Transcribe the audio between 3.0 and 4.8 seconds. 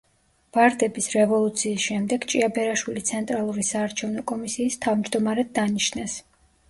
ცენტრალური საარჩევნო კომისიის